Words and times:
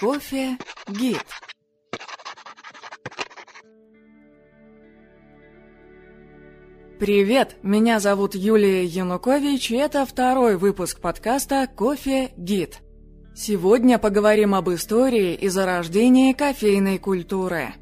Кофе 0.00 0.56
Гид. 0.86 1.24
Привет, 7.00 7.56
меня 7.64 7.98
зовут 7.98 8.36
Юлия 8.36 8.84
Янукович, 8.84 9.72
и 9.72 9.76
это 9.76 10.06
второй 10.06 10.56
выпуск 10.56 11.00
подкаста 11.00 11.68
«Кофе 11.74 12.30
Гид». 12.36 12.78
Сегодня 13.34 13.98
поговорим 13.98 14.54
об 14.54 14.70
истории 14.70 15.34
и 15.34 15.48
зарождении 15.48 16.32
кофейной 16.32 16.98
культуры. 16.98 17.74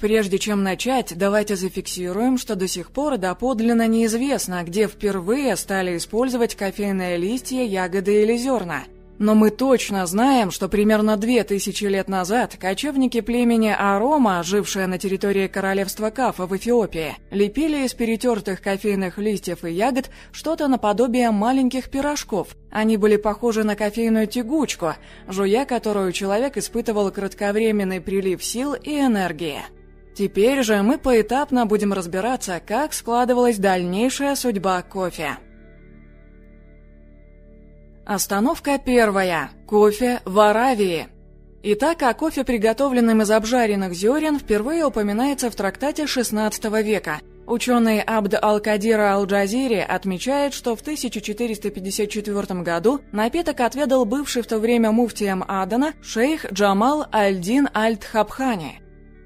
Прежде 0.00 0.38
чем 0.38 0.62
начать, 0.62 1.18
давайте 1.18 1.54
зафиксируем, 1.54 2.38
что 2.38 2.56
до 2.56 2.66
сих 2.66 2.92
пор 2.92 3.18
доподлинно 3.18 3.86
неизвестно, 3.86 4.64
где 4.64 4.86
впервые 4.86 5.54
стали 5.56 5.98
использовать 5.98 6.54
кофейные 6.54 7.18
листья, 7.18 7.62
ягоды 7.62 8.22
или 8.22 8.38
зерна– 8.38 8.84
но 9.18 9.34
мы 9.34 9.50
точно 9.50 10.06
знаем, 10.06 10.50
что 10.50 10.68
примерно 10.68 11.16
две 11.16 11.44
тысячи 11.44 11.84
лет 11.84 12.08
назад 12.08 12.56
кочевники 12.58 13.20
племени 13.20 13.74
Арома, 13.76 14.42
жившие 14.42 14.86
на 14.86 14.98
территории 14.98 15.48
королевства 15.48 16.10
Кафа 16.10 16.46
в 16.46 16.56
Эфиопии, 16.56 17.16
лепили 17.30 17.84
из 17.84 17.94
перетертых 17.94 18.60
кофейных 18.62 19.18
листьев 19.18 19.64
и 19.64 19.72
ягод 19.72 20.10
что-то 20.32 20.68
наподобие 20.68 21.30
маленьких 21.30 21.90
пирожков. 21.90 22.48
Они 22.70 22.96
были 22.96 23.16
похожи 23.16 23.64
на 23.64 23.74
кофейную 23.74 24.26
тягучку, 24.26 24.94
жуя 25.26 25.64
которую 25.64 26.12
человек 26.12 26.56
испытывал 26.56 27.10
кратковременный 27.10 28.00
прилив 28.00 28.42
сил 28.44 28.74
и 28.74 29.00
энергии. 29.00 29.62
Теперь 30.14 30.62
же 30.62 30.82
мы 30.82 30.98
поэтапно 30.98 31.64
будем 31.64 31.92
разбираться, 31.92 32.60
как 32.66 32.92
складывалась 32.92 33.58
дальнейшая 33.58 34.34
судьба 34.34 34.82
кофе. 34.82 35.38
Остановка 38.08 38.78
первая. 38.78 39.50
Кофе 39.66 40.22
в 40.24 40.40
Аравии. 40.40 41.08
Итак, 41.62 42.02
о 42.04 42.14
кофе, 42.14 42.42
приготовленном 42.42 43.20
из 43.20 43.30
обжаренных 43.30 43.92
зерен, 43.92 44.38
впервые 44.38 44.86
упоминается 44.86 45.50
в 45.50 45.54
трактате 45.54 46.04
XVI 46.04 46.82
века. 46.82 47.20
Ученый 47.46 48.00
Абд 48.00 48.32
Ал-Кадира 48.42 49.12
Ал-Джазири 49.12 49.84
отмечает, 49.86 50.54
что 50.54 50.74
в 50.74 50.80
1454 50.80 52.62
году 52.62 53.02
напиток 53.12 53.60
отведал 53.60 54.06
бывший 54.06 54.40
в 54.40 54.46
то 54.46 54.58
время 54.58 54.90
муфтием 54.90 55.44
Адана 55.46 55.92
шейх 56.00 56.50
Джамал 56.50 57.04
Аль-Дин 57.12 57.68
Аль-Тхабхани. 57.74 58.80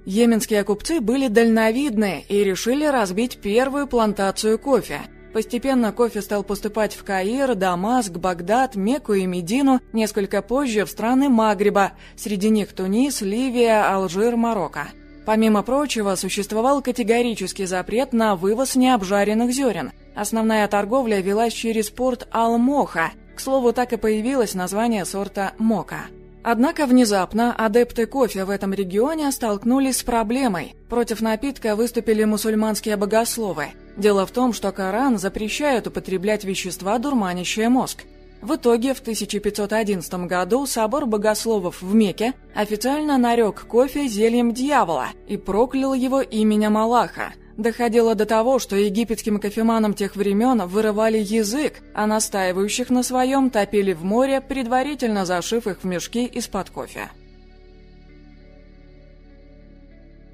Йеменские 0.06 0.64
купцы 0.64 1.00
были 1.00 1.28
дальновидны 1.28 2.24
и 2.28 2.42
решили 2.42 2.84
разбить 2.86 3.40
первую 3.40 3.86
плантацию 3.86 4.58
кофе– 4.58 5.02
Постепенно 5.32 5.92
кофе 5.92 6.20
стал 6.20 6.44
поступать 6.44 6.94
в 6.94 7.04
Каир, 7.04 7.54
Дамаск, 7.54 8.12
Багдад, 8.12 8.76
Мекку 8.76 9.14
и 9.14 9.24
Медину, 9.24 9.80
несколько 9.92 10.42
позже 10.42 10.84
в 10.84 10.90
страны 10.90 11.28
Магриба, 11.30 11.92
среди 12.16 12.50
них 12.50 12.72
Тунис, 12.72 13.22
Ливия, 13.22 13.90
Алжир, 13.94 14.36
Марокко. 14.36 14.88
Помимо 15.24 15.62
прочего, 15.62 16.16
существовал 16.16 16.82
категорический 16.82 17.64
запрет 17.64 18.12
на 18.12 18.36
вывоз 18.36 18.74
необжаренных 18.76 19.52
зерен. 19.52 19.92
Основная 20.14 20.66
торговля 20.68 21.20
велась 21.20 21.54
через 21.54 21.90
порт 21.90 22.28
Ал-Моха. 22.32 23.12
К 23.34 23.40
слову, 23.40 23.72
так 23.72 23.92
и 23.92 23.96
появилось 23.96 24.54
название 24.54 25.04
сорта 25.06 25.52
«Мока». 25.58 26.06
Однако 26.44 26.86
внезапно 26.86 27.54
адепты 27.54 28.06
кофе 28.06 28.44
в 28.44 28.50
этом 28.50 28.72
регионе 28.72 29.30
столкнулись 29.30 29.98
с 29.98 30.02
проблемой. 30.02 30.74
Против 30.88 31.20
напитка 31.20 31.76
выступили 31.76 32.24
мусульманские 32.24 32.96
богословы. 32.96 33.66
Дело 33.96 34.26
в 34.26 34.32
том, 34.32 34.52
что 34.52 34.72
Коран 34.72 35.18
запрещает 35.18 35.86
употреблять 35.86 36.44
вещества, 36.44 36.98
дурманящие 36.98 37.68
мозг. 37.68 38.04
В 38.40 38.56
итоге 38.56 38.92
в 38.92 39.00
1511 39.00 40.12
году 40.26 40.66
собор 40.66 41.06
богословов 41.06 41.80
в 41.80 41.94
Мекке 41.94 42.32
официально 42.54 43.16
нарек 43.16 43.66
кофе 43.68 44.08
зельем 44.08 44.52
дьявола 44.52 45.08
и 45.28 45.36
проклял 45.36 45.94
его 45.94 46.20
именем 46.20 46.76
Аллаха– 46.76 47.34
Доходило 47.56 48.14
до 48.14 48.24
того, 48.24 48.58
что 48.58 48.76
египетским 48.76 49.38
кофеманам 49.38 49.94
тех 49.94 50.16
времен 50.16 50.66
вырывали 50.66 51.18
язык, 51.18 51.80
а 51.94 52.06
настаивающих 52.06 52.88
на 52.90 53.02
своем 53.02 53.50
топили 53.50 53.92
в 53.92 54.04
море, 54.04 54.40
предварительно 54.40 55.26
зашив 55.26 55.66
их 55.66 55.82
в 55.82 55.84
мешки 55.84 56.24
из-под 56.24 56.70
кофе. 56.70 57.10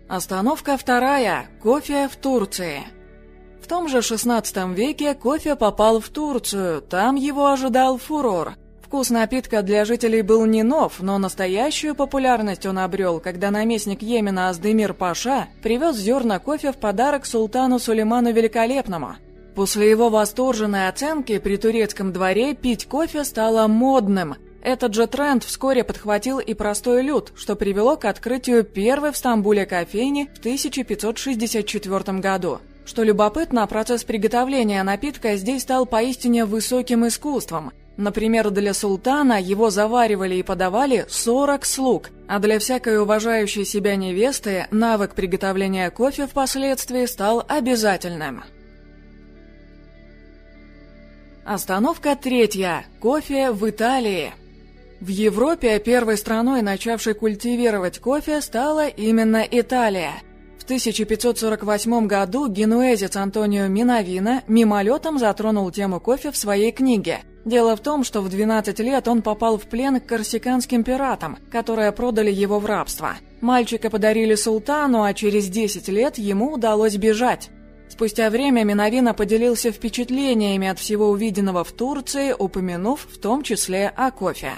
Остановка 0.09 0.77
вторая. 0.77 1.49
Кофе 1.63 2.09
в 2.09 2.17
Турции. 2.17 2.85
В 3.61 3.67
том 3.67 3.89
же 3.89 3.99
XVI 3.99 4.75
веке 4.75 5.15
кофе 5.15 5.57
попал 5.57 6.01
в 6.01 6.09
Турцию, 6.09 6.81
там 6.81 7.17
его 7.17 7.49
ожидал 7.49 7.99
фурор– 7.99 8.55
Вкус 8.89 9.11
напитка 9.11 9.61
для 9.61 9.85
жителей 9.85 10.23
был 10.23 10.47
не 10.47 10.63
нов, 10.63 11.01
но 11.01 11.19
настоящую 11.19 11.95
популярность 11.95 12.65
он 12.65 12.79
обрел, 12.79 13.21
когда 13.21 13.51
наместник 13.51 14.01
Йемена 14.01 14.49
Аздемир 14.49 14.95
Паша 14.95 15.49
привез 15.63 15.97
зерна 15.97 16.39
кофе 16.39 16.73
в 16.73 16.79
подарок 16.79 17.27
султану 17.27 17.79
Сулейману 17.79 18.33
Великолепному. 18.33 19.17
После 19.55 19.91
его 19.91 20.09
восторженной 20.09 20.89
оценки 20.89 21.37
при 21.37 21.59
турецком 21.59 22.15
дворе 22.15 22.55
пить 22.55 22.87
кофе 22.87 23.25
стало 23.25 23.67
модным. 23.67 24.37
Этот 24.63 24.95
же 24.95 25.07
тренд 25.07 25.45
вскоре 25.45 25.85
подхватил 25.85 26.39
и 26.39 26.55
простой 26.55 27.03
люд, 27.03 27.35
что 27.37 27.57
привело 27.57 27.99
к 27.99 28.07
открытию 28.07 28.65
первой 28.65 29.13
в 29.13 29.19
Стамбуле 29.19 29.67
кофейни 29.67 30.31
в 30.35 30.39
1564 30.39 32.21
году. 32.21 32.61
Что 32.87 33.03
любопытно, 33.03 33.67
процесс 33.67 34.05
приготовления 34.05 34.83
напитка 34.83 35.37
здесь 35.37 35.61
стал 35.61 35.85
поистине 35.85 36.47
высоким 36.47 37.07
искусством– 37.07 37.73
Например, 37.99 38.51
для 38.51 38.75
султана 38.75 39.41
его 39.41 39.71
заваривали 39.71 40.37
и 40.37 40.45
подавали 40.45 41.05
40 41.09 41.67
слуг, 41.67 42.11
а 42.29 42.39
для 42.39 42.61
всякой 42.61 43.01
уважающей 43.01 43.65
себя 43.65 43.97
невесты 43.97 44.69
навык 44.71 45.17
приготовления 45.17 45.91
кофе 45.91 46.29
впоследствии 46.29 47.07
стал 47.07 47.45
обязательным. 47.49 48.45
Остановка 51.45 52.15
третья. 52.15 52.85
Кофе 53.01 53.51
в 53.51 53.69
Италии. 53.69 54.33
В 55.01 55.09
Европе 55.09 55.81
первой 55.81 56.17
страной, 56.19 56.63
начавшей 56.63 57.15
культивировать 57.15 57.99
кофе, 57.99 58.41
стала 58.43 58.87
именно 58.87 59.45
Италия. 59.51 60.13
В 60.69 60.71
1548 60.71 62.07
году 62.07 62.47
генуэзец 62.47 63.17
Антонио 63.17 63.69
Миновина 63.69 64.43
мимолетом 64.49 65.19
затронул 65.19 65.71
тему 65.71 65.99
кофе 65.99 66.31
в 66.31 66.37
своей 66.37 66.73
книге– 66.73 67.21
Дело 67.47 67.75
в 67.75 67.81
том, 67.81 68.05
что 68.05 68.21
в 68.21 68.29
12 68.29 68.79
лет 68.81 69.09
он 69.09 69.23
попал 69.23 69.57
в 69.57 69.63
плен 69.63 70.01
к 70.01 70.05
корсиканским 70.07 70.85
пиратам, 70.85 71.39
которые 71.51 71.93
продали 71.93 72.31
его 72.31 72.59
в 72.59 72.67
рабство. 72.67 73.15
Мальчика 73.41 73.89
подарили 73.89 74.35
султану, 74.35 75.05
а 75.05 75.15
через 75.15 75.49
10 75.49 75.89
лет 75.89 76.19
ему 76.19 76.53
удалось 76.53 76.97
бежать. 76.99 77.49
Спустя 77.89 78.29
время 78.29 78.65
Миновина 78.65 79.15
поделился 79.15 79.73
впечатлениями 79.73 80.69
от 80.69 80.79
всего 80.79 81.09
увиденного 81.09 81.65
в 81.65 81.73
Турции, 81.73 82.35
упомянув 82.39 83.09
в 83.11 83.19
том 83.19 83.43
числе 83.43 83.89
о 83.89 84.11
кофе. 84.11 84.53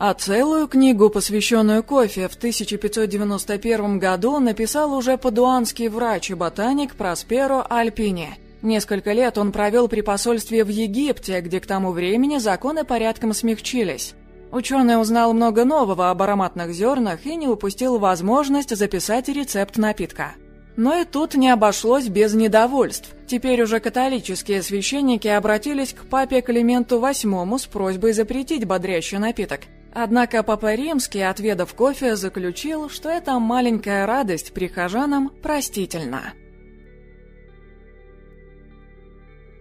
А 0.00 0.14
целую 0.14 0.66
книгу, 0.66 1.10
посвященную 1.10 1.84
кофе, 1.84 2.26
в 2.26 2.34
1591 2.34 4.00
году 4.00 4.40
написал 4.40 4.92
уже 4.92 5.16
падуанский 5.16 5.86
врач 5.86 6.30
и 6.30 6.34
ботаник 6.34 6.96
Просперо 6.96 7.62
Альпини– 7.62 8.30
Несколько 8.62 9.12
лет 9.12 9.38
он 9.38 9.52
провел 9.52 9.88
при 9.88 10.02
посольстве 10.02 10.64
в 10.64 10.68
Египте, 10.68 11.40
где 11.40 11.60
к 11.60 11.66
тому 11.66 11.92
времени 11.92 12.36
законы 12.36 12.84
порядком 12.84 13.32
смягчились. 13.32 14.14
Ученый 14.52 15.00
узнал 15.00 15.32
много 15.32 15.64
нового 15.64 16.10
об 16.10 16.20
ароматных 16.20 16.72
зернах 16.72 17.24
и 17.24 17.36
не 17.36 17.48
упустил 17.48 17.98
возможность 17.98 18.76
записать 18.76 19.28
рецепт 19.28 19.78
напитка. 19.78 20.32
Но 20.76 21.00
и 21.00 21.04
тут 21.04 21.34
не 21.34 21.48
обошлось 21.48 22.08
без 22.08 22.34
недовольств. 22.34 23.10
Теперь 23.26 23.62
уже 23.62 23.80
католические 23.80 24.62
священники 24.62 25.28
обратились 25.28 25.94
к 25.94 26.04
папе 26.04 26.42
Клименту 26.42 26.98
VIII 26.98 27.58
с 27.58 27.66
просьбой 27.66 28.12
запретить 28.12 28.66
бодрящий 28.66 29.18
напиток. 29.18 29.60
Однако 29.92 30.42
Папа 30.42 30.74
Римский, 30.74 31.22
отведав 31.22 31.74
кофе, 31.74 32.14
заключил, 32.14 32.88
что 32.88 33.08
эта 33.08 33.38
маленькая 33.38 34.06
радость 34.06 34.52
прихожанам 34.52 35.30
простительна. 35.42 36.34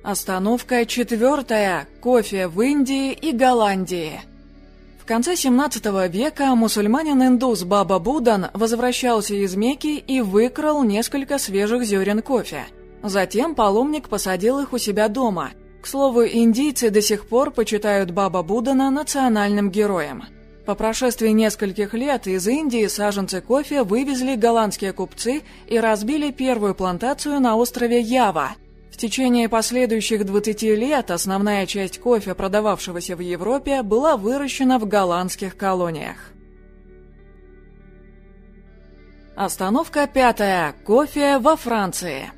Остановка 0.04 0.86
четвертая. 0.86 1.88
Кофе 2.02 2.48
в 2.48 2.62
Индии 2.62 3.12
и 3.12 3.31
Голландии. 3.31 4.22
В 5.02 5.06
конце 5.06 5.36
17 5.36 5.84
века 6.10 6.56
мусульманин-индус 6.56 7.64
Баба 7.64 7.98
Будан 8.00 8.48
возвращался 8.54 9.34
из 9.34 9.56
Мекки 9.56 9.98
и 9.98 10.22
выкрал 10.22 10.84
несколько 10.84 11.40
свежих 11.40 11.84
зерен 11.84 12.22
кофе. 12.22 12.66
Затем 13.02 13.56
паломник 13.56 14.08
посадил 14.08 14.60
их 14.60 14.74
у 14.74 14.78
себя 14.78 15.08
дома. 15.08 15.52
К 15.81 15.88
слову, 15.88 16.26
индийцы 16.26 16.90
до 16.90 17.02
сих 17.02 17.28
пор 17.28 17.52
почитают 17.52 18.12
Баба 18.12 18.44
Будана 18.44 18.92
национальным 18.92 19.72
героем. 19.72 20.24
По 20.66 20.76
прошествии 20.76 21.30
нескольких 21.30 21.94
лет 21.94 22.28
из 22.28 22.48
Индии 22.48 22.86
саженцы 22.88 23.42
кофе 23.42 23.84
вывезли 23.84 24.36
голландские 24.36 24.94
купцы 24.94 25.42
и 25.68 25.80
разбили 25.80 26.31
первую 26.31 26.76
плантацию 26.76 27.40
на 27.40 27.56
острове 27.56 28.00
Ява– 28.02 28.52
в 29.00 29.02
течение 29.02 29.48
последующих 29.48 30.26
20 30.26 30.62
лет 30.64 31.10
основная 31.10 31.66
часть 31.66 32.00
кофе, 32.00 32.36
продававшегося 32.36 33.16
в 33.16 33.22
Европе, 33.22 33.81
была 33.81 34.18
выращена 34.18 34.78
в 34.78 34.86
голландских 34.90 35.56
колониях. 35.56 36.18
Остановка 39.38 40.06
пятая. 40.06 40.74
Кофе 40.86 41.38
во 41.40 41.56
Франции. 41.56 42.30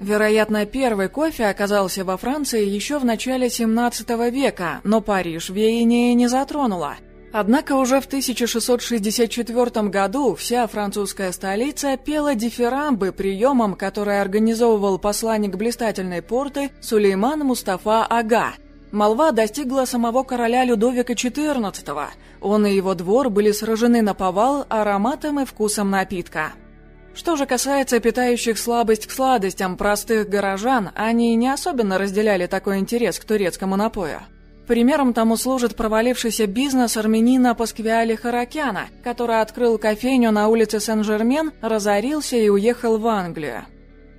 Вероятно, 0.00 0.64
первый 0.64 1.10
кофе 1.10 1.46
оказался 1.46 2.06
во 2.06 2.16
Франции 2.16 2.64
еще 2.64 2.98
в 2.98 3.04
начале 3.04 3.50
17 3.50 4.08
века, 4.32 4.80
но 4.82 5.02
Париж 5.02 5.50
веяние 5.50 6.14
не 6.14 6.26
затронуло. 6.26 6.94
Однако 7.32 7.74
уже 7.76 8.00
в 8.00 8.06
1664 8.06 9.88
году 9.88 10.34
вся 10.34 10.66
французская 10.66 11.30
столица 11.32 11.96
пела 11.96 12.34
дифирамбы 12.34 13.12
приемом, 13.12 13.74
который 13.74 14.20
организовывал 14.20 14.98
посланник 14.98 15.54
блистательной 15.54 16.22
порты 16.22 16.70
Сулейман 16.80 17.40
Мустафа 17.40 18.04
Ага. 18.06 18.54
Молва 18.90 19.30
достигла 19.30 19.84
самого 19.84 20.24
короля 20.24 20.64
Людовика 20.64 21.12
XIV. 21.12 22.06
Он 22.40 22.66
и 22.66 22.74
его 22.74 22.94
двор 22.94 23.30
были 23.30 23.52
сражены 23.52 24.02
на 24.02 24.14
повал 24.14 24.66
ароматом 24.68 25.40
и 25.40 25.44
вкусом 25.44 25.90
напитка. 25.90 26.54
Что 27.20 27.36
же 27.36 27.44
касается 27.44 28.00
питающих 28.00 28.58
слабость 28.58 29.06
к 29.06 29.10
сладостям 29.10 29.76
простых 29.76 30.30
горожан, 30.30 30.90
они 30.94 31.34
не 31.36 31.52
особенно 31.52 31.98
разделяли 31.98 32.46
такой 32.46 32.78
интерес 32.78 33.18
к 33.18 33.24
турецкому 33.26 33.76
напою. 33.76 34.20
Примером 34.66 35.12
тому 35.12 35.36
служит 35.36 35.76
провалившийся 35.76 36.46
бизнес 36.46 36.96
армянина 36.96 37.54
Пасквиали 37.54 38.14
Харакяна, 38.14 38.86
который 39.04 39.42
открыл 39.42 39.76
кофейню 39.76 40.30
на 40.30 40.48
улице 40.48 40.80
Сен-Жермен, 40.80 41.52
разорился 41.60 42.38
и 42.38 42.48
уехал 42.48 42.96
в 42.96 43.06
Англию. 43.06 43.66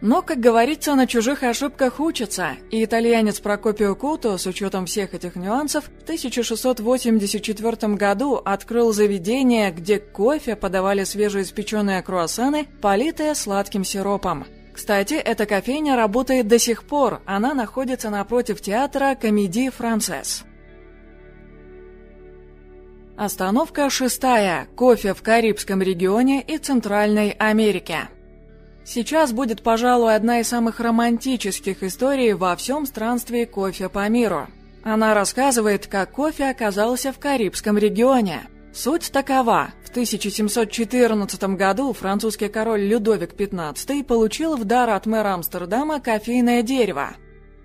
Но, 0.02 0.24
как 0.24 0.40
говорится, 0.40 0.96
на 0.96 1.06
чужих 1.06 1.44
ошибках 1.44 2.00
учатся, 2.00 2.54
и 2.72 2.84
итальянец 2.84 3.40
Прокопио 3.40 3.96
Куто, 3.96 4.36
с 4.38 4.48
учетом 4.48 4.88
всех 4.88 5.14
этих 5.14 5.36
нюансов, 5.36 5.86
в 5.86 6.04
1684 6.04 7.94
году 7.94 8.42
открыл 8.44 8.94
заведение, 8.94 9.70
где 9.72 10.00
кофе 10.00 10.56
подавали 10.56 11.04
свежеиспеченные 11.04 12.02
круассаны, 12.02 12.68
политые 12.82 13.36
сладким 13.36 13.84
сиропом. 13.84 14.46
Кстати, 14.74 15.14
эта 15.14 15.46
кофейня 15.46 15.96
работает 15.96 16.48
до 16.48 16.58
сих 16.58 16.84
пор, 16.84 17.22
она 17.28 17.54
находится 17.54 18.10
напротив 18.10 18.60
театра 18.60 19.16
«Комедии 19.20 19.70
Францесс». 19.70 20.44
Остановка 23.18 23.92
шестая. 23.92 24.68
Кофе 24.76 25.14
в 25.14 25.22
Карибском 25.22 25.80
регионе 25.84 26.42
и 26.42 26.58
Центральной 26.58 27.36
Америке. 27.38 28.10
Сейчас 28.84 29.32
будет, 29.32 29.62
пожалуй, 29.62 30.16
одна 30.16 30.40
из 30.40 30.48
самых 30.48 30.80
романтических 30.80 31.84
историй 31.84 32.34
во 32.34 32.56
всем 32.56 32.86
странстве 32.86 33.46
кофе 33.46 33.90
по 33.90 34.08
миру. 34.10 34.48
Она 34.84 35.14
рассказывает, 35.14 35.88
как 35.88 36.12
кофе 36.12 36.50
оказался 36.50 37.14
в 37.14 37.20
Карибском 37.20 37.78
регионе. 37.78 38.42
Суть 38.74 39.12
такова. 39.12 39.72
В 39.86 39.90
1714 39.92 41.44
году 41.56 41.94
французский 41.94 42.48
король 42.48 42.82
Людовик 42.82 43.34
XV 43.34 44.04
получил 44.04 44.56
в 44.56 44.64
дар 44.66 44.90
от 44.90 45.06
мэра 45.06 45.34
Амстердама 45.34 46.00
кофейное 46.00 46.64
дерево. 46.64 47.10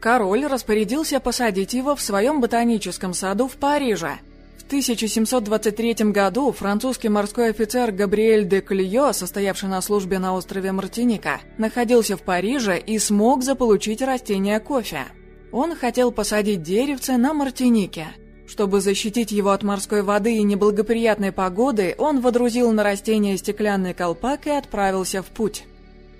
Король 0.00 0.46
распорядился 0.46 1.20
посадить 1.20 1.72
его 1.72 1.96
в 1.96 2.02
своем 2.02 2.40
ботаническом 2.40 3.14
саду 3.14 3.48
в 3.48 3.56
Париже– 3.56 4.18
1723 4.66 6.10
году 6.10 6.50
французский 6.50 7.08
морской 7.08 7.50
офицер 7.50 7.92
Габриэль 7.92 8.48
де 8.48 8.60
Клио, 8.60 9.12
состоявший 9.12 9.68
на 9.68 9.80
службе 9.80 10.18
на 10.18 10.34
острове 10.34 10.72
Мартиника, 10.72 11.40
находился 11.56 12.16
в 12.16 12.22
Париже 12.22 12.76
и 12.76 12.98
смог 12.98 13.44
заполучить 13.44 14.02
растение 14.02 14.58
кофе. 14.58 15.04
Он 15.52 15.76
хотел 15.76 16.10
посадить 16.10 16.64
деревце 16.64 17.16
на 17.16 17.32
Мартинике. 17.32 18.08
Чтобы 18.48 18.80
защитить 18.80 19.30
его 19.30 19.50
от 19.50 19.62
морской 19.62 20.02
воды 20.02 20.36
и 20.36 20.42
неблагоприятной 20.42 21.30
погоды, 21.30 21.94
он 21.96 22.20
водрузил 22.20 22.72
на 22.72 22.82
растение 22.82 23.36
стеклянный 23.36 23.94
колпак 23.94 24.48
и 24.48 24.50
отправился 24.50 25.22
в 25.22 25.26
путь. 25.26 25.62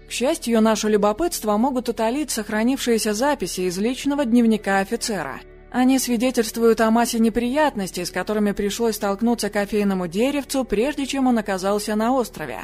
К 0.06 0.12
счастью, 0.12 0.60
наше 0.60 0.88
любопытство 0.88 1.56
могут 1.56 1.88
утолить 1.88 2.30
сохранившиеся 2.30 3.12
записи 3.12 3.62
из 3.62 3.76
личного 3.78 4.24
дневника 4.24 4.78
офицера– 4.78 5.40
они 5.76 5.98
свидетельствуют 5.98 6.80
о 6.80 6.90
массе 6.90 7.18
неприятностей, 7.18 8.06
с 8.06 8.10
которыми 8.10 8.52
пришлось 8.52 8.94
столкнуться 8.96 9.50
кофейному 9.50 10.06
деревцу, 10.08 10.64
прежде 10.64 11.04
чем 11.04 11.26
он 11.26 11.36
оказался 11.36 11.94
на 11.96 12.14
острове. 12.14 12.60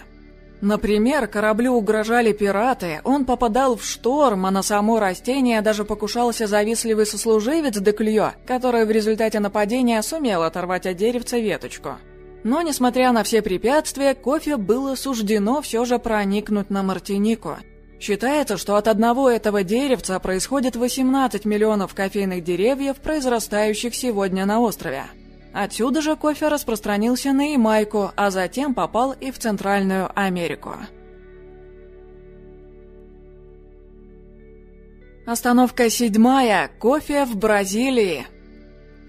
Например, 0.63 1.27
кораблю 1.27 1.73
угрожали 1.73 2.33
пираты, 2.33 3.03
он 3.05 3.27
попадал 3.27 3.77
в 3.77 3.85
шторм, 3.85 4.47
а 4.47 4.51
на 4.51 4.63
само 4.63 4.99
растение 4.99 5.61
даже 5.61 5.85
покушался 5.85 6.47
завистливый 6.47 7.05
сослуживец 7.05 7.77
Декльё, 7.77 8.33
который 8.47 8.87
в 8.87 8.91
результате 8.91 9.41
нападения 9.41 10.01
сумел 10.01 10.43
оторвать 10.43 10.87
от 10.87 10.97
деревца 10.97 11.37
веточку. 11.37 11.97
Но, 12.45 12.63
несмотря 12.63 13.13
на 13.13 13.25
все 13.25 13.43
препятствия, 13.43 14.15
кофе 14.15 14.57
было 14.57 14.95
суждено 14.95 15.61
все 15.61 15.85
же 15.85 15.99
проникнуть 15.99 16.71
на 16.71 16.83
Мартинику– 16.83 17.59
Считается, 18.03 18.57
что 18.57 18.75
от 18.75 18.89
одного 18.89 19.31
этого 19.31 19.63
деревца 19.63 20.19
происходит 20.19 20.75
18 20.75 21.45
миллионов 21.45 21.95
кофейных 21.95 22.43
деревьев, 22.43 22.97
произрастающих 22.97 23.95
сегодня 23.95 24.45
на 24.45 24.59
острове. 24.59 25.05
Отсюда 25.55 26.03
же 26.03 26.17
кофе 26.17 26.49
распространился 26.49 27.33
на 27.33 27.53
Ямайку, 27.53 28.11
а 28.17 28.31
затем 28.33 28.75
попал 28.75 29.13
и 29.13 29.31
в 29.31 29.39
Центральную 29.39 30.11
Америку. 30.17 30.75
Остановка 35.25 35.89
седьмая. 35.89 36.73
Кофе 36.81 37.25
в 37.25 37.37
Бразилии. 37.37 38.27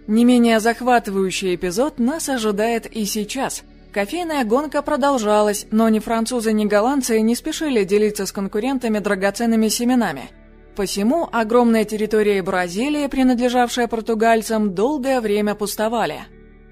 Не 0.05 0.23
менее 0.23 0.59
захватывающий 0.59 1.55
эпизод 1.55 1.97
нас 1.97 2.29
ожидает 2.29 2.85
и 2.85 3.05
сейчас– 3.05 3.63
Кофейная 3.93 4.43
гонка 4.43 4.81
продолжалась, 4.81 5.67
но 5.69 5.87
ни 5.87 5.99
французы, 5.99 6.51
ни 6.51 6.65
голландцы 6.65 7.21
не 7.21 7.35
спешили 7.35 7.83
делиться 7.83 8.25
с 8.25 8.31
конкурентами 8.31 8.97
драгоценными 8.97 9.67
семенами. 9.67 10.31
Посему 10.75 11.29
огромная 11.31 11.85
территория 11.85 12.41
Бразилии, 12.41 13.05
принадлежавшая 13.05 13.87
португальцам, 13.87 14.73
долгое 14.73 15.21
время 15.21 15.53
пустовали. 15.53 16.21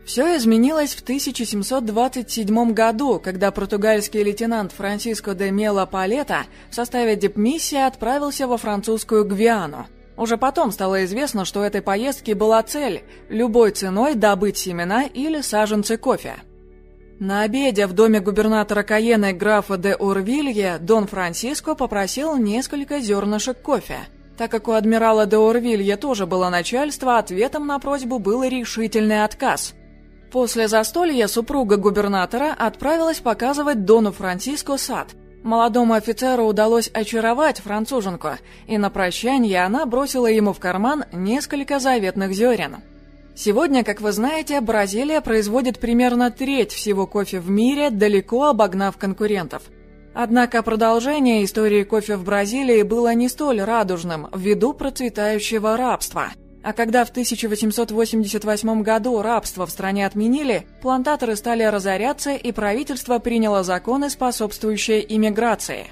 Все 0.03 0.35
изменилось 0.35 0.95
в 0.95 1.03
1727 1.03 2.73
году, 2.73 3.21
когда 3.23 3.51
португальский 3.51 4.23
лейтенант 4.23 4.71
Франсиско 4.71 5.35
де 5.35 5.51
Мела 5.51 5.85
Палета 5.85 6.45
в 6.71 6.75
составе 6.75 7.15
дипмиссии 7.15 7.77
отправился 7.77 8.47
во 8.47 8.57
французскую 8.57 9.25
Гвиану. 9.25 9.85
Уже 10.17 10.37
потом 10.37 10.71
стало 10.71 11.05
известно, 11.05 11.45
что 11.45 11.63
этой 11.63 11.83
поездки 11.83 12.31
была 12.31 12.63
цель– 12.63 13.03
любой 13.29 13.69
ценой 13.71 14.15
добыть 14.15 14.57
семена 14.57 15.03
или 15.03 15.41
саженцы 15.41 15.97
кофе. 15.97 16.37
На 17.21 17.43
обеде 17.43 17.85
в 17.85 17.93
доме 17.93 18.19
губернатора 18.19 18.81
Каена 18.81 19.31
графа 19.31 19.77
де 19.77 19.95
Урвилье 19.95 20.79
Дон 20.79 21.05
Франциско 21.05 21.75
попросил 21.75 22.35
несколько 22.35 22.99
зернышек 22.99 23.61
кофе. 23.61 23.99
Так 24.39 24.49
как 24.49 24.67
у 24.67 24.71
адмирала 24.71 25.27
де 25.27 25.37
Урвилье 25.37 25.97
тоже 25.97 26.25
было 26.25 26.49
начальство, 26.49 27.19
ответом 27.19 27.67
на 27.67 27.77
просьбу 27.77 28.17
был 28.17 28.43
решительный 28.43 29.23
отказ. 29.23 29.75
После 30.31 30.67
застолья 30.67 31.27
супруга 31.27 31.77
губернатора 31.77 32.55
отправилась 32.57 33.19
показывать 33.19 33.85
Дону 33.85 34.11
Франциско 34.11 34.75
сад. 34.77 35.09
Молодому 35.43 35.93
офицеру 35.93 36.45
удалось 36.45 36.89
очаровать 36.91 37.59
француженку, 37.59 38.29
и 38.65 38.79
на 38.79 38.89
прощание 38.89 39.63
она 39.63 39.85
бросила 39.85 40.25
ему 40.25 40.53
в 40.53 40.59
карман 40.59 41.05
несколько 41.11 41.77
заветных 41.77 42.33
зерен. 42.33 42.77
Сегодня, 43.33 43.83
как 43.83 44.01
вы 44.01 44.11
знаете, 44.11 44.59
Бразилия 44.59 45.21
производит 45.21 45.79
примерно 45.79 46.31
треть 46.31 46.71
всего 46.71 47.07
кофе 47.07 47.39
в 47.39 47.49
мире, 47.49 47.89
далеко 47.89 48.47
обогнав 48.47 48.97
конкурентов. 48.97 49.63
Однако 50.13 50.61
продолжение 50.61 51.45
истории 51.45 51.83
кофе 51.83 52.17
в 52.17 52.25
Бразилии 52.25 52.83
было 52.83 53.13
не 53.13 53.29
столь 53.29 53.61
радужным 53.61 54.27
ввиду 54.35 54.73
процветающего 54.73 55.77
рабства. 55.77 56.31
А 56.63 56.73
когда 56.73 57.05
в 57.05 57.09
1888 57.09 58.83
году 58.83 59.21
рабство 59.21 59.65
в 59.65 59.71
стране 59.71 60.05
отменили, 60.05 60.67
плантаторы 60.81 61.35
стали 61.37 61.63
разоряться 61.63 62.31
и 62.33 62.51
правительство 62.51 63.19
приняло 63.19 63.63
законы, 63.63 64.09
способствующие 64.09 65.15
иммиграции. 65.15 65.87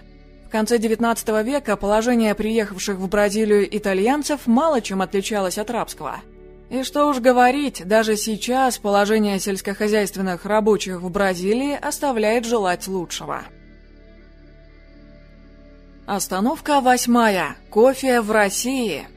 В 0.46 0.52
конце 0.52 0.78
XIX 0.78 1.44
века 1.44 1.78
положение 1.78 2.36
приехавших 2.36 2.98
в 2.98 3.08
Бразилию 3.08 3.66
итальянцев 3.76 4.46
мало 4.46 4.82
чем 4.82 5.02
отличалось 5.02 5.58
от 5.58 5.72
рабского– 5.72 6.18
и 6.70 6.84
что 6.84 7.08
уж 7.08 7.20
говорить, 7.20 7.82
даже 7.86 8.16
сейчас 8.16 8.78
положение 8.78 9.40
сельскохозяйственных 9.40 10.46
рабочих 10.46 11.02
в 11.02 11.10
Бразилии 11.10 11.74
оставляет 11.74 12.46
желать 12.46 12.88
лучшего. 12.88 13.42
Остановка 16.06 16.82
восьмая. 16.82 17.56
Кофе 17.70 18.22
в 18.22 18.32
России. 18.32 19.08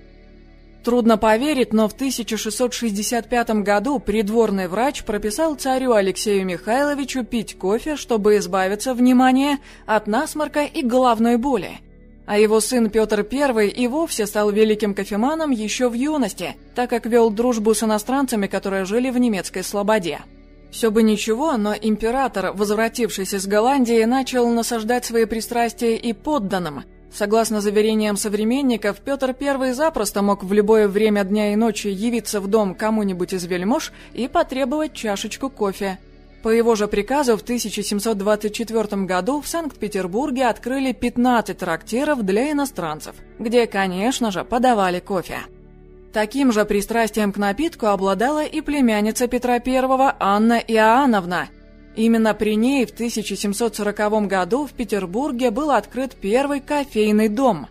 Трудно 0.82 1.16
поверить, 1.16 1.72
но 1.72 1.88
в 1.88 1.92
1665 1.92 3.50
году 3.62 3.98
придворный 3.98 4.66
врач 4.66 5.04
прописал 5.04 5.54
царю 5.54 5.92
Алексею 5.92 6.44
Михайловичу 6.44 7.24
пить 7.24 7.56
кофе, 7.56 7.96
чтобы 7.96 8.38
избавиться, 8.38 8.94
внимание, 8.94 9.58
от 9.86 10.06
насморка 10.06 10.64
и 10.64 10.82
головной 10.82 11.36
боли– 11.36 11.78
а 12.26 12.38
его 12.38 12.60
сын 12.60 12.90
Петр 12.90 13.26
I 13.30 13.68
и 13.68 13.86
вовсе 13.88 14.26
стал 14.26 14.50
великим 14.50 14.94
кофеманом 14.94 15.50
еще 15.50 15.88
в 15.88 15.94
юности, 15.94 16.56
так 16.74 16.90
как 16.90 17.06
вел 17.06 17.30
дружбу 17.30 17.74
с 17.74 17.82
иностранцами, 17.82 18.46
которые 18.46 18.84
жили 18.84 19.10
в 19.10 19.18
немецкой 19.18 19.62
слободе. 19.62 20.20
Все 20.70 20.90
бы 20.90 21.02
ничего, 21.02 21.56
но 21.58 21.74
император, 21.74 22.52
возвратившись 22.54 23.34
из 23.34 23.46
Голландии, 23.46 24.04
начал 24.04 24.48
насаждать 24.48 25.04
свои 25.04 25.26
пристрастия 25.26 25.96
и 25.96 26.12
подданным. 26.14 26.84
Согласно 27.12 27.60
заверениям 27.60 28.16
современников, 28.16 29.00
Петр 29.00 29.36
I 29.38 29.74
запросто 29.74 30.22
мог 30.22 30.42
в 30.42 30.52
любое 30.52 30.88
время 30.88 31.24
дня 31.24 31.52
и 31.52 31.56
ночи 31.56 31.88
явиться 31.88 32.40
в 32.40 32.46
дом 32.46 32.74
кому-нибудь 32.74 33.34
из 33.34 33.44
вельмож 33.44 33.92
и 34.14 34.28
потребовать 34.28 34.94
чашечку 34.94 35.50
кофе. 35.50 35.98
По 36.42 36.48
его 36.48 36.74
же 36.74 36.88
приказу 36.88 37.36
в 37.36 37.42
1724 37.42 39.04
году 39.04 39.40
в 39.40 39.46
Санкт-Петербурге 39.46 40.46
открыли 40.46 40.92
15 40.92 41.56
трактиров 41.56 42.22
для 42.24 42.50
иностранцев, 42.50 43.14
где, 43.38 43.66
конечно 43.66 44.32
же, 44.32 44.44
подавали 44.44 44.98
кофе. 44.98 45.38
Таким 46.12 46.52
же 46.52 46.64
пристрастием 46.64 47.32
к 47.32 47.38
напитку 47.38 47.86
обладала 47.86 48.44
и 48.44 48.60
племянница 48.60 49.28
Петра 49.28 49.54
I 49.64 50.14
Анна 50.18 50.58
Иоанновна. 50.58 51.48
Именно 51.94 52.34
при 52.34 52.56
ней 52.56 52.86
в 52.86 52.90
1740 52.90 54.26
году 54.26 54.66
в 54.66 54.72
Петербурге 54.72 55.50
был 55.50 55.70
открыт 55.70 56.16
первый 56.20 56.60
кофейный 56.60 57.28
дом. 57.28 57.68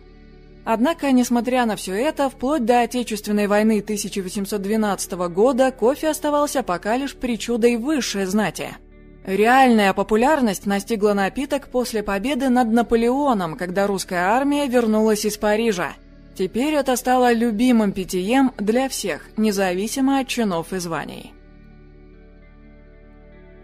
Однако, 0.64 1.10
несмотря 1.10 1.66
на 1.66 1.74
все 1.74 1.94
это, 1.94 2.30
вплоть 2.30 2.64
до 2.64 2.82
Отечественной 2.82 3.48
войны 3.48 3.80
1812 3.80 5.12
года 5.12 5.72
кофе 5.72 6.10
оставался 6.10 6.62
пока 6.62 6.96
лишь 6.96 7.16
причудой 7.16 7.76
высшей 7.76 8.26
знати. 8.26 8.76
Реальная 9.24 9.92
популярность 9.92 10.66
настигла 10.66 11.14
напиток 11.14 11.68
после 11.68 12.02
победы 12.02 12.48
над 12.48 12.72
Наполеоном, 12.72 13.56
когда 13.56 13.86
русская 13.86 14.24
армия 14.26 14.66
вернулась 14.66 15.24
из 15.24 15.36
Парижа. 15.36 15.94
Теперь 16.36 16.74
это 16.74 16.96
стало 16.96 17.32
любимым 17.32 17.92
питьем 17.92 18.52
для 18.56 18.88
всех, 18.88 19.28
независимо 19.36 20.18
от 20.18 20.28
чинов 20.28 20.72
и 20.72 20.78
званий. 20.78 21.32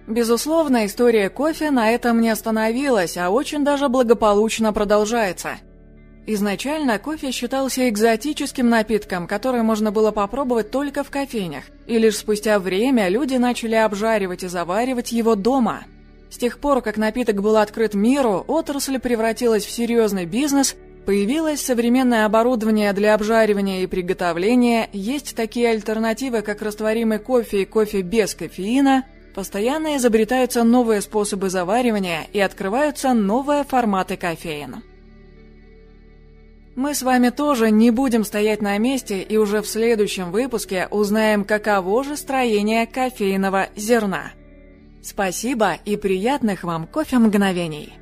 Безусловно, 0.07 0.87
история 0.87 1.29
кофе 1.29 1.71
на 1.71 1.91
этом 1.91 2.21
не 2.21 2.31
остановилась, 2.31 3.17
а 3.17 3.31
очень 3.31 3.65
даже 3.65 3.89
благополучно 3.89 4.73
продолжается. 4.73 5.59
Изначально 6.31 6.99
кофе 6.99 7.31
считался 7.31 7.89
экзотическим 7.89 8.69
напитком, 8.69 9.27
который 9.27 9.63
можно 9.63 9.91
было 9.91 10.11
попробовать 10.11 10.71
только 10.71 11.03
в 11.03 11.09
кофейнях, 11.09 11.65
и 11.87 11.97
лишь 11.97 12.19
спустя 12.19 12.59
время 12.59 13.09
люди 13.09 13.37
начали 13.37 13.77
обжаривать 13.77 14.43
и 14.43 14.49
заваривать 14.49 15.11
его 15.11 15.37
дома. 15.37 15.85
С 16.29 16.37
тех 16.37 16.59
пор, 16.59 16.83
как 16.83 16.99
напиток 16.99 17.41
был 17.41 17.57
открыт 17.57 17.95
миру, 17.95 18.45
отрасль 18.47 18.99
превратилась 18.99 19.65
в 19.65 19.71
серьезный 19.71 20.27
бизнес– 20.27 20.77
Появилось 21.07 21.63
современное 21.63 22.27
оборудование 22.27 22.93
для 22.93 23.15
обжаривания 23.15 23.83
и 23.83 23.87
приготовления, 23.87 24.91
есть 24.93 25.35
такие 25.35 25.71
альтернативы, 25.71 26.43
как 26.43 26.61
растворимый 26.61 27.19
кофе 27.19 27.63
и 27.63 27.65
кофе 27.65 28.03
без 28.03 28.35
кофеина, 28.35 29.07
постоянно 29.35 29.97
изобретаются 29.97 30.65
новые 30.65 31.01
способы 31.01 31.49
заваривания 31.49 32.27
и 32.35 32.41
открываются 32.41 33.15
новые 33.15 33.65
форматы 33.65 34.19
кофеина. 34.19 34.83
Мы 36.79 36.95
с 36.95 37.03
вами 37.03 37.31
тоже 37.31 37.73
не 37.73 37.91
будем 37.91 38.23
стоять 38.23 38.63
на 38.63 38.79
месте 38.79 39.21
и 39.21 39.37
уже 39.37 39.63
в 39.63 39.67
следующем 39.67 40.31
выпуске 40.31 40.87
узнаем, 40.93 41.45
каково 41.45 42.05
же 42.05 42.17
строение 42.17 42.87
кофейного 42.87 43.71
зерна. 43.75 44.31
Спасибо 45.03 45.73
и 45.85 45.97
приятных 45.97 46.63
вам 46.63 46.87
кофе 46.87 47.19
мгновений! 47.19 47.98